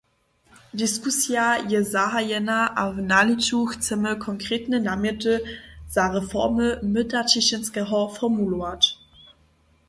Diskusija 0.81 1.43
je 1.73 1.81
zahajena 1.89 2.55
a 2.83 2.85
w 2.95 3.03
nalěću 3.11 3.59
chcemy 3.73 4.15
konkretne 4.25 4.79
namjety 4.87 5.37
za 5.97 6.07
reformu 6.17 6.73
Myta 6.97 7.23
Ćišinskeho 7.35 8.03
formulować. 8.17 8.91